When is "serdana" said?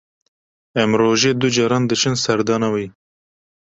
2.23-2.69